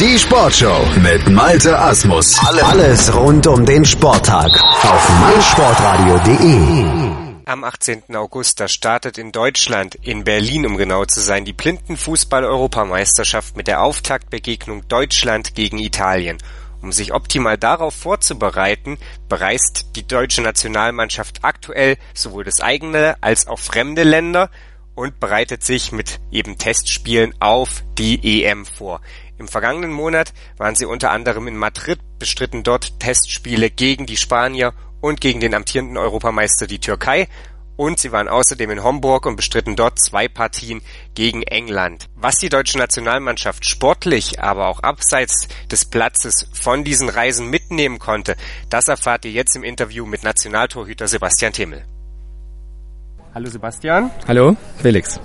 [0.00, 2.36] Die Sportshow mit Malte Asmus.
[2.40, 4.50] Alles rund um den Sporttag
[4.82, 7.44] auf meinsportradio.de.
[7.44, 8.16] Am 18.
[8.16, 13.82] August, da startet in Deutschland, in Berlin um genau zu sein, die Blindenfußball-Europameisterschaft mit der
[13.82, 16.38] Auftaktbegegnung Deutschland gegen Italien.
[16.82, 18.98] Um sich optimal darauf vorzubereiten,
[19.28, 24.50] bereist die deutsche Nationalmannschaft aktuell sowohl das eigene als auch fremde Länder
[24.94, 29.00] und bereitet sich mit eben Testspielen auf die EM vor.
[29.38, 34.74] Im vergangenen Monat waren sie unter anderem in Madrid, bestritten dort Testspiele gegen die Spanier
[35.00, 37.28] und gegen den amtierenden Europameister die Türkei
[37.76, 40.82] und sie waren außerdem in Homburg und bestritten dort zwei Partien
[41.14, 42.08] gegen England.
[42.14, 48.36] Was die deutsche Nationalmannschaft sportlich, aber auch abseits des Platzes von diesen Reisen mitnehmen konnte,
[48.70, 51.84] das erfahrt ihr jetzt im Interview mit Nationaltorhüter Sebastian Timmel.
[53.34, 54.10] Hallo Sebastian.
[54.28, 55.18] Hallo, Felix.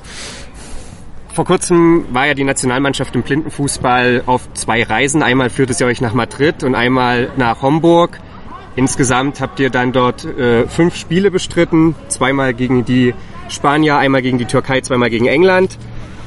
[1.40, 5.24] Vor kurzem war ja die Nationalmannschaft im Blindenfußball auf zwei Reisen.
[5.24, 8.20] Einmal führte sie euch nach Madrid und einmal nach Homburg.
[8.76, 11.96] Insgesamt habt ihr dann dort äh, fünf Spiele bestritten.
[12.09, 13.14] Zweimal gegen die
[13.48, 15.78] Spanier, einmal gegen die Türkei, zweimal gegen England.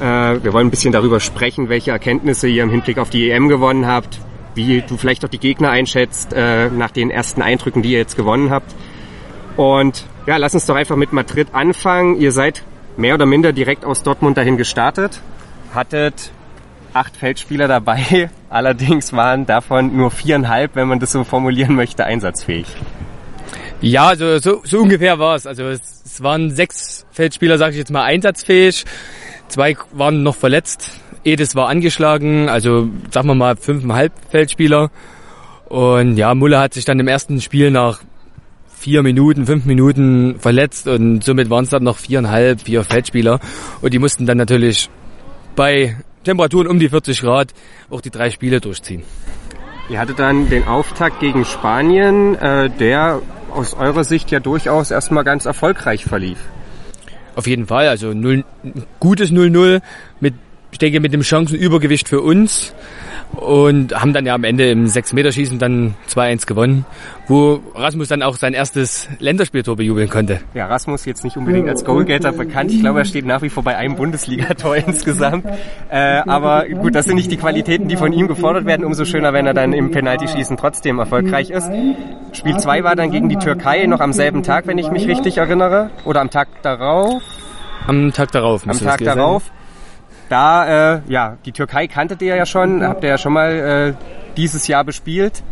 [0.01, 0.05] Äh,
[0.43, 3.87] wir wollen ein bisschen darüber sprechen, welche Erkenntnisse ihr im Hinblick auf die EM gewonnen
[3.87, 4.19] habt,
[4.55, 8.17] wie du vielleicht auch die Gegner einschätzt äh, nach den ersten Eindrücken, die ihr jetzt
[8.17, 8.75] gewonnen habt.
[9.59, 12.19] Und ja, lass uns doch einfach mit Madrid anfangen.
[12.19, 12.63] Ihr seid
[12.97, 15.21] mehr oder minder direkt aus Dortmund dahin gestartet,
[15.75, 16.31] hattet
[16.93, 22.67] acht Feldspieler dabei, allerdings waren davon nur viereinhalb, wenn man das so formulieren möchte, einsatzfähig.
[23.81, 25.45] Ja, also so, so ungefähr war es.
[25.45, 28.85] Also es, es waren sechs Feldspieler, sage ich jetzt mal, einsatzfähig.
[29.49, 30.93] Zwei waren noch verletzt.
[31.25, 34.91] Edis war angeschlagen, also sagen wir mal fünfeinhalb Feldspieler.
[35.67, 38.01] Und ja, Muller hat sich dann im ersten Spiel nach
[38.83, 43.39] vier Minuten, fünf Minuten verletzt und somit waren es dann noch viereinhalb, vier Feldspieler
[43.81, 44.91] und die mussten dann natürlich
[45.55, 47.53] bei Temperaturen um die 40 Grad
[47.91, 49.05] auch die drei Spiele durchziehen.
[49.89, 53.23] Ihr hattet dann den Auftakt gegen Spanien, äh, der
[53.53, 56.39] aus eurer Sicht ja durchaus erstmal ganz erfolgreich verlief.
[57.37, 58.45] Auf jeden Fall, also 0,
[58.99, 59.81] gutes 0-0
[60.19, 60.35] mit,
[60.73, 62.75] ich denke, mit dem Chancenübergewicht für uns
[63.33, 66.87] und haben dann ja am Ende im 6-Meter-Schießen dann 2-1 gewonnen,
[67.29, 70.41] wo Rasmus dann auch sein erstes Länderspieltor bejubeln konnte.
[70.55, 72.71] Ja, Rasmus jetzt nicht unbedingt als Goalgetter bekannt.
[72.73, 75.47] Ich glaube, er steht nach wie vor bei einem Bundesligator insgesamt.
[75.91, 78.85] Äh, aber gut, das sind nicht die Qualitäten, die von ihm gefordert werden.
[78.85, 81.71] Umso schöner, wenn er dann im Penaltyschießen trotzdem erfolgreich ist.
[82.33, 85.37] Spiel 2 war dann gegen die Türkei noch am selben Tag, wenn ich mich richtig
[85.37, 85.91] erinnere.
[86.05, 87.23] Oder am Tag darauf.
[87.87, 88.67] Am Tag darauf.
[88.67, 89.45] Am Tag darauf.
[89.45, 89.62] Sein
[90.29, 94.05] da, äh, ja, die Türkei kanntet ihr ja schon, habt ihr ja schon mal äh,
[94.37, 95.43] dieses Jahr bespielt.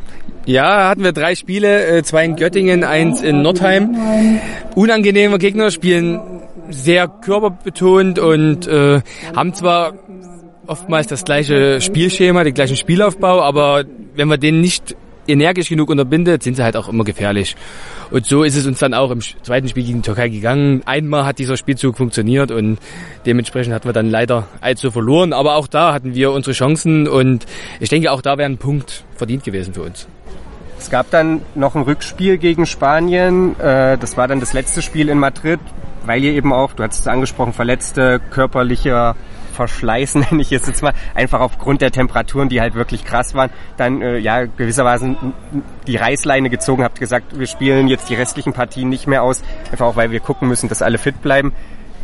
[0.46, 4.40] Ja, hatten wir drei Spiele, äh, zwei in Göttingen, eins in Nordheim.
[4.74, 6.20] Unangenehme Gegner, spielen
[6.70, 9.00] sehr körperbetont und äh,
[9.36, 9.94] haben zwar
[10.66, 14.96] oftmals das gleiche Spielschema, den gleichen Spielaufbau, aber wenn wir den nicht
[15.30, 17.56] energisch genug unterbindet, sind sie halt auch immer gefährlich.
[18.10, 20.82] Und so ist es uns dann auch im zweiten Spiel gegen die Türkei gegangen.
[20.84, 22.78] Einmal hat dieser Spielzug funktioniert und
[23.26, 25.32] dementsprechend hatten wir dann leider allzu verloren.
[25.32, 27.46] Aber auch da hatten wir unsere Chancen und
[27.78, 30.06] ich denke, auch da wäre ein Punkt verdient gewesen für uns.
[30.78, 33.58] Es gab dann noch ein Rückspiel gegen Spanien.
[33.60, 35.60] Äh, das war dann das letzte Spiel in Madrid,
[36.06, 39.14] weil ihr eben auch, du hast es angesprochen, verletzte körperlicher
[39.60, 43.50] Verschleiß, nenne ich es jetzt mal, einfach aufgrund der Temperaturen, die halt wirklich krass waren,
[43.76, 45.16] dann äh, ja gewisserweise
[45.86, 49.84] die Reißleine gezogen habt, gesagt, wir spielen jetzt die restlichen Partien nicht mehr aus, einfach
[49.84, 51.52] auch weil wir gucken müssen, dass alle fit bleiben.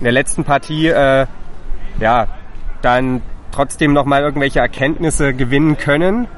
[0.01, 1.27] In der letzten Partie, äh,
[1.99, 2.29] ja,
[2.83, 3.23] dann
[3.53, 6.29] trotzdem nochmal irgendwelche Erkenntnisse gewinnen können.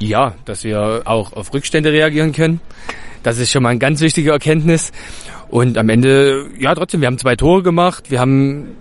[0.00, 2.60] Ja, dass wir auch auf Rückstände reagieren können.
[3.22, 4.90] Das ist schon mal eine ganz wichtige Erkenntnis.
[5.48, 8.10] Und am Ende, ja, trotzdem, wir haben zwei Tore gemacht.
[8.10, 8.76] Wir haben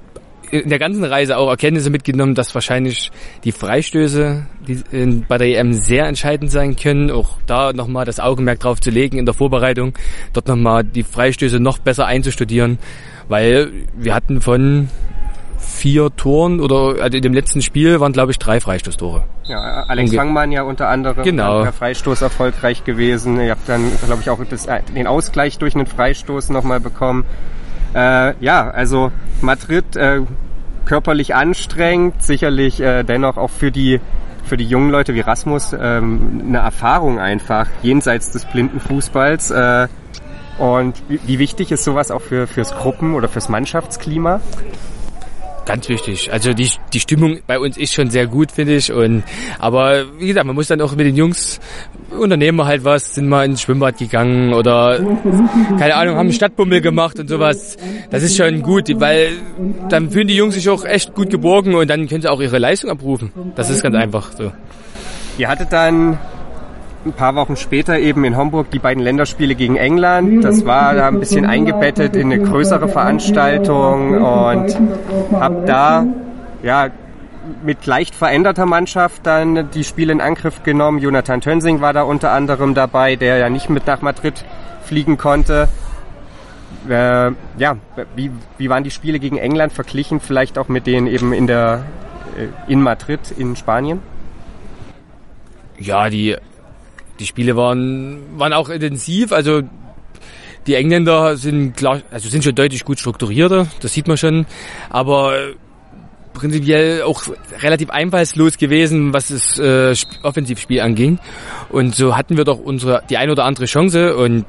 [0.52, 3.12] in der ganzen Reise auch Erkenntnisse mitgenommen, dass wahrscheinlich
[3.44, 7.12] die Freistöße die in, bei der EM sehr entscheidend sein können.
[7.12, 9.94] Auch da nochmal das Augenmerk drauf zu legen in der Vorbereitung,
[10.34, 12.80] dort nochmal die Freistöße noch besser einzustudieren,
[13.28, 14.90] weil wir hatten von
[15.60, 19.24] vier Toren oder also in dem letzten Spiel waren glaube ich drei Freistoßtore.
[19.46, 21.64] Ja, Alex Fangmann ja unter anderem genau.
[21.64, 23.40] der Freistoß erfolgreich gewesen.
[23.40, 27.26] Ihr habt dann glaube ich auch das, äh, den Ausgleich durch einen Freistoß nochmal bekommen.
[27.94, 29.12] Äh, ja, also
[29.42, 30.22] Madrid äh,
[30.86, 34.00] körperlich anstrengend, sicherlich äh, dennoch auch für die
[34.44, 39.52] für die jungen Leute wie Rasmus ähm, eine Erfahrung einfach jenseits des blinden Fußballs.
[39.52, 39.88] Äh,
[40.58, 44.40] und wie, wie wichtig ist sowas auch für fürs Gruppen- oder fürs Mannschaftsklima?
[45.68, 46.32] Ganz wichtig.
[46.32, 48.90] Also die, die Stimmung bei uns ist schon sehr gut, finde ich.
[48.90, 49.24] Und
[49.60, 51.60] aber wie gesagt, man muss dann auch mit den Jungs
[52.18, 54.98] unternehmen halt was, sind mal ins Schwimmbad gegangen oder
[55.78, 57.76] keine Ahnung, haben Stadtbummel gemacht und sowas.
[58.10, 59.32] Das ist schon gut, weil
[59.90, 62.60] dann fühlen die Jungs sich auch echt gut geborgen und dann können sie auch ihre
[62.60, 63.34] Leistung abrufen.
[63.56, 64.54] Das ist ganz einfach so.
[65.38, 66.18] Ihr hattet dann
[67.06, 70.44] ein paar Wochen später eben in Homburg die beiden Länderspiele gegen England.
[70.44, 74.78] Das war da ein bisschen eingebettet in eine größere Veranstaltung und
[75.34, 76.06] habe da
[76.64, 76.90] ja
[77.64, 81.00] mit leicht veränderter Mannschaft dann die Spiele in Angriff genommen.
[81.00, 84.44] Jonathan Tönsing war da unter anderem dabei, der ja nicht mit nach Madrid
[84.84, 85.70] fliegen konnte.
[86.90, 87.78] Äh, ja,
[88.16, 91.84] wie, wie waren die Spiele gegen England verglichen, vielleicht auch mit denen eben in der
[92.38, 94.02] äh, in Madrid in Spanien?
[95.78, 96.36] Ja, die
[97.20, 99.32] die Spiele waren, waren auch intensiv.
[99.32, 99.62] Also
[100.68, 104.46] die Engländer sind klar, also sind schon deutlich gut strukturierter, das sieht man schon.
[104.90, 105.34] Aber
[106.34, 107.24] prinzipiell auch
[107.62, 111.20] relativ einfallslos gewesen, was das äh, Offensivspiel anging.
[111.70, 114.46] Und so hatten wir doch unsere die ein oder andere Chance und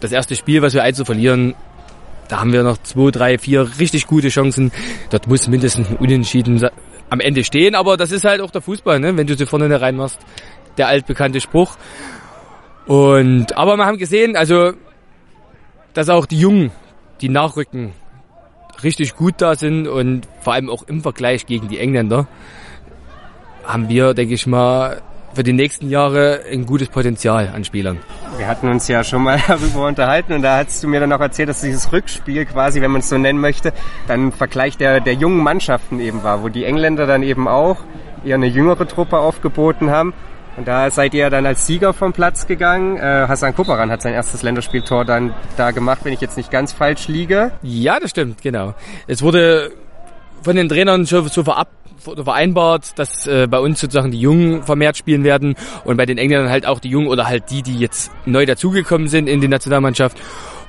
[0.00, 1.54] das erste Spiel, was wir einzu verlieren,
[2.28, 4.72] da haben wir noch zwei, drei, vier richtig gute Chancen.
[5.10, 6.64] Dort muss mindestens ein Unentschieden
[7.10, 9.16] am Ende stehen, aber das ist halt auch der Fußball, ne?
[9.16, 10.20] wenn du sie vorne rein machst
[10.80, 11.76] der altbekannte Spruch.
[12.86, 14.72] Und, aber wir haben gesehen, also,
[15.92, 16.72] dass auch die Jungen,
[17.20, 17.92] die nachrücken,
[18.82, 22.26] richtig gut da sind und vor allem auch im Vergleich gegen die Engländer
[23.62, 25.02] haben wir, denke ich mal,
[25.34, 27.98] für die nächsten Jahre ein gutes Potenzial an Spielern.
[28.38, 31.20] Wir hatten uns ja schon mal darüber unterhalten und da hast du mir dann auch
[31.20, 33.74] erzählt, dass dieses Rückspiel quasi, wenn man es so nennen möchte,
[34.08, 37.76] dann ein Vergleich der, der jungen Mannschaften eben war, wo die Engländer dann eben auch
[38.24, 40.14] eher eine jüngere Truppe aufgeboten haben
[40.60, 42.98] und da seid ihr dann als Sieger vom Platz gegangen.
[42.98, 46.70] Äh, Hassan Kuparan hat sein erstes Länderspieltor dann da gemacht, wenn ich jetzt nicht ganz
[46.70, 47.52] falsch liege.
[47.62, 48.74] Ja, das stimmt, genau.
[49.06, 49.72] Es wurde
[50.42, 54.98] von den Trainern schon so verab vereinbart, dass äh, bei uns sozusagen die Jungen vermehrt
[54.98, 55.54] spielen werden
[55.84, 59.08] und bei den Engländern halt auch die Jungen oder halt die, die jetzt neu dazugekommen
[59.08, 60.20] sind in die Nationalmannschaft.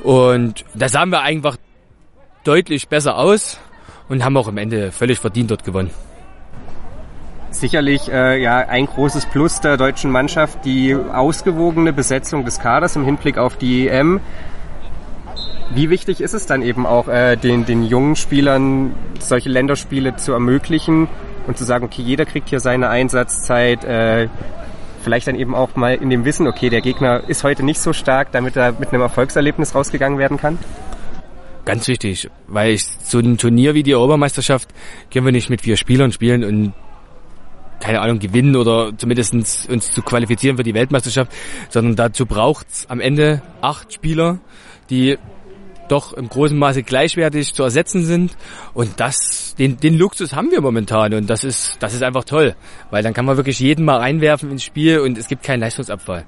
[0.04, 1.58] Und da sahen wir einfach
[2.46, 3.60] deutlich besser aus
[4.08, 5.92] und haben auch am Ende völlig verdient dort gewonnen
[7.52, 13.06] sicherlich äh, ja ein großes Plus der deutschen Mannschaft die ausgewogene Besetzung des Kaders im
[13.06, 14.20] Hinblick auf die EM.
[15.74, 20.34] Wie wichtig ist es dann eben auch äh, den, den jungen Spielern solche Länderspiele zu
[20.34, 21.08] ermöglichen
[21.48, 24.28] und zu sagen, okay, jeder kriegt hier seine Einsatzzeit, äh,
[25.02, 27.94] vielleicht dann eben auch mal in dem Wissen, okay, der Gegner ist heute nicht so
[27.94, 30.60] stark, damit er mit einem Erfolgserlebnis rausgegangen werden kann?
[31.64, 34.70] Ganz wichtig, weil ich, so ein Turnier wie die Obermeisterschaft
[35.12, 36.74] können wir nicht mit vier Spielern spielen und
[37.82, 41.32] keine Ahnung, gewinnen oder zumindest uns zu qualifizieren für die Weltmeisterschaft,
[41.70, 44.40] sondern dazu braucht's am Ende acht Spieler,
[44.90, 45.18] die
[45.92, 48.38] doch im großen Maße gleichwertig zu ersetzen sind.
[48.74, 52.56] Und das, den, den Luxus haben wir momentan und das ist, das ist einfach toll,
[52.92, 56.26] weil dann kann man wirklich jeden mal reinwerfen ins Spiel und es gibt keinen Leistungsabfall.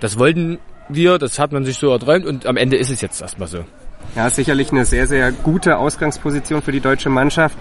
[0.00, 3.20] Das wollten wir, das hat man sich so erträumt und am Ende ist es jetzt
[3.20, 3.64] erstmal so.
[4.14, 7.56] Ja, sicherlich eine sehr, sehr gute Ausgangsposition für die deutsche Mannschaft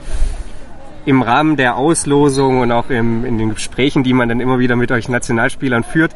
[1.06, 4.76] im Rahmen der Auslosung und auch im, in den Gesprächen, die man dann immer wieder
[4.76, 6.16] mit euch Nationalspielern führt,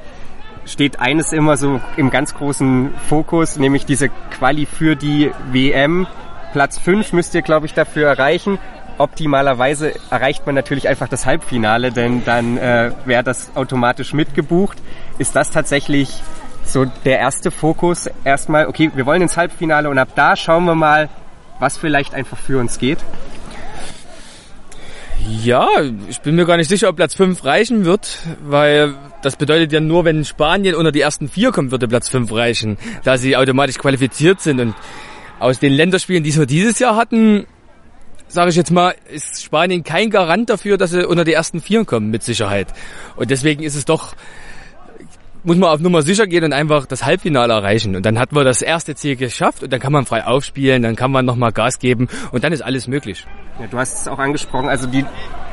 [0.66, 6.08] steht eines immer so im ganz großen Fokus, nämlich diese Quali für die WM.
[6.54, 8.60] Platz 5 müsst ihr, glaube ich, dafür erreichen.
[8.98, 14.78] Optimalerweise erreicht man natürlich einfach das Halbfinale, denn dann äh, wäre das automatisch mitgebucht.
[15.18, 16.22] Ist das tatsächlich
[16.64, 18.10] so der erste Fokus?
[18.24, 21.10] Erstmal, okay, wir wollen ins Halbfinale und ab da schauen wir mal,
[21.60, 23.00] was vielleicht einfach für uns geht.
[25.28, 25.68] Ja,
[26.08, 29.80] ich bin mir gar nicht sicher, ob Platz 5 reichen wird, weil das bedeutet ja
[29.80, 33.78] nur, wenn Spanien unter die ersten vier kommt, würde Platz 5 reichen, da sie automatisch
[33.78, 34.60] qualifiziert sind.
[34.60, 34.76] Und
[35.40, 37.46] aus den Länderspielen, die wir dieses Jahr hatten,
[38.28, 41.86] sage ich jetzt mal, ist Spanien kein Garant dafür, dass sie unter die ersten vier
[41.86, 42.68] kommen, mit Sicherheit.
[43.16, 44.16] Und deswegen ist es doch
[45.46, 47.96] muss man auf Nummer sicher gehen und einfach das Halbfinale erreichen.
[47.96, 50.96] Und dann hat man das erste Ziel geschafft und dann kann man frei aufspielen, dann
[50.96, 53.26] kann man nochmal Gas geben und dann ist alles möglich.
[53.60, 55.06] Ja, du hast es auch angesprochen, also die,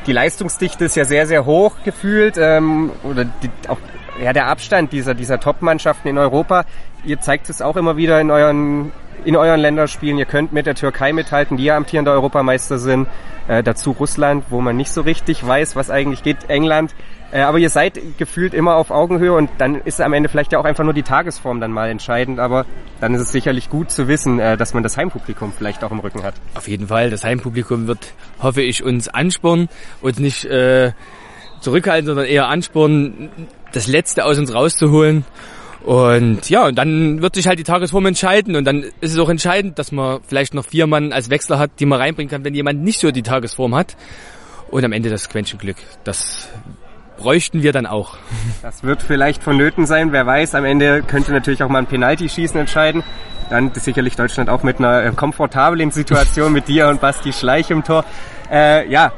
[0.07, 3.77] die Leistungsdichte ist ja sehr, sehr hoch gefühlt ähm, oder die, auch
[4.21, 6.65] ja, der Abstand dieser, dieser Top-Mannschaften in Europa.
[7.05, 8.91] Ihr zeigt es auch immer wieder in euren,
[9.25, 10.17] in euren Länderspielen.
[10.17, 13.07] Ihr könnt mit der Türkei mithalten, die ja amtierende Europameister sind.
[13.47, 16.49] Äh, dazu Russland, wo man nicht so richtig weiß, was eigentlich geht.
[16.49, 16.93] England.
[17.31, 20.59] Äh, aber ihr seid gefühlt immer auf Augenhöhe und dann ist am Ende vielleicht ja
[20.59, 22.39] auch einfach nur die Tagesform dann mal entscheidend.
[22.39, 22.65] Aber
[23.01, 25.99] dann ist es sicherlich gut zu wissen, äh, dass man das Heimpublikum vielleicht auch im
[25.99, 26.35] Rücken hat.
[26.53, 27.09] Auf jeden Fall.
[27.09, 29.69] Das Heimpublikum wird, hoffe ich, uns anspornen
[30.01, 30.91] und nicht äh,
[31.59, 33.29] zurückhalten, sondern eher anspornen,
[33.71, 35.25] das Letzte aus uns rauszuholen
[35.83, 39.29] Und ja, und dann wird sich halt die Tagesform entscheiden und dann ist es auch
[39.29, 42.55] entscheidend, dass man vielleicht noch vier Mann als Wechsler hat, die man reinbringen kann, wenn
[42.55, 43.97] jemand nicht so die Tagesform hat.
[44.71, 45.75] Und am Ende das Quäntchen Glück.
[46.03, 46.49] Das
[47.17, 48.17] bräuchten wir dann auch.
[48.61, 50.55] Das wird vielleicht vonnöten sein, wer weiß.
[50.55, 53.03] Am Ende könnte natürlich auch mal ein Penalty-Schießen entscheiden.
[53.49, 57.83] Dann sicherlich Deutschland auch mit einer äh, komfortablen Situation mit dir und Basti Schleich im
[57.83, 58.05] Tor.
[58.49, 59.11] Äh, ja,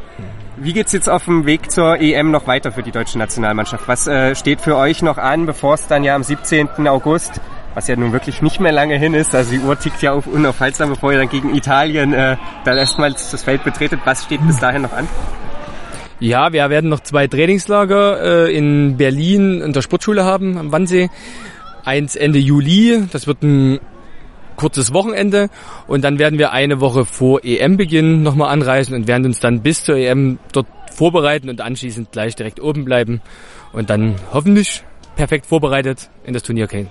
[0.58, 3.88] wie geht's jetzt auf dem Weg zur EM noch weiter für die deutsche Nationalmannschaft?
[3.88, 6.88] Was äh, steht für euch noch an, bevor es dann ja am 17.
[6.88, 7.42] August,
[7.74, 10.28] was ja nun wirklich nicht mehr lange hin ist, also die Uhr tickt ja auf
[10.28, 14.00] unaufhaltsam, bevor ihr dann gegen Italien äh, dann erstmals das Feld betretet.
[14.06, 15.08] Was steht bis dahin noch an?
[16.20, 21.10] Ja, wir werden noch zwei Trainingslager äh, in Berlin in der Sportschule haben, am Wannsee.
[21.84, 23.80] Eins Ende Juli, das wird ein
[24.56, 25.50] kurzes Wochenende
[25.88, 29.84] und dann werden wir eine Woche vor EM-Beginn nochmal anreisen und werden uns dann bis
[29.84, 33.22] zur EM dort vorbereiten und anschließend gleich direkt oben bleiben
[33.74, 34.84] und dann hoffentlich
[35.16, 36.90] perfekt vorbereitet in das Turnier gehen.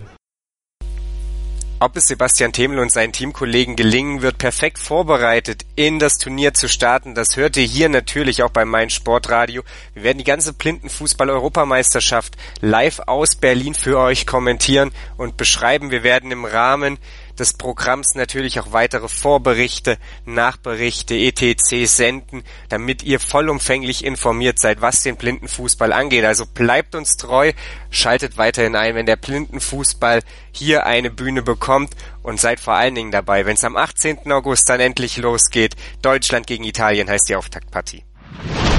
[1.81, 6.67] Ob es Sebastian Themel und seinen Teamkollegen gelingen wird, perfekt vorbereitet in das Turnier zu
[6.67, 9.63] starten, das hört ihr hier natürlich auch bei Mein Sportradio.
[9.93, 15.91] Wir werden die ganze Blindenfußball-Europameisterschaft live aus Berlin für euch kommentieren und beschreiben.
[15.91, 16.97] Wir werden im Rahmen
[17.39, 21.87] des Programms natürlich auch weitere Vorberichte, Nachberichte, etc.
[21.87, 26.25] senden, damit ihr vollumfänglich informiert seid, was den Blindenfußball angeht.
[26.25, 27.53] Also bleibt uns treu,
[27.91, 30.21] schaltet weiterhin ein, wenn der Blindenfußball
[30.53, 34.31] hier eine Bühne bekommt und seid vor allen Dingen dabei, wenn es am 18.
[34.33, 35.75] August dann endlich losgeht.
[36.03, 38.05] Deutschland gegen Italien heißt die Auftaktpartie.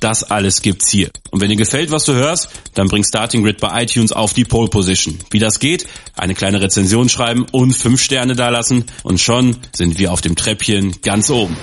[0.00, 1.10] das alles gibt's hier.
[1.30, 4.44] Und wenn dir gefällt, was du hörst, dann bring Starting Grid bei iTunes auf die
[4.44, 5.18] Pole Position.
[5.30, 5.86] Wie das geht?
[6.16, 11.00] Eine kleine Rezension schreiben und fünf Sterne dalassen und schon sind wir auf dem Treppchen
[11.02, 11.56] ganz oben.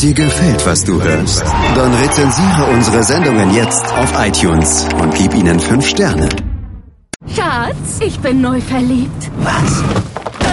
[0.00, 1.42] Dir gefällt, was du hörst?
[1.74, 6.28] Dann rezensiere unsere Sendungen jetzt auf iTunes und gib ihnen fünf Sterne.
[7.34, 9.30] Schatz, ich bin neu verliebt.
[9.38, 10.17] Was?